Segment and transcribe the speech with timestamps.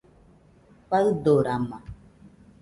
[0.89, 1.77] Faɨdorama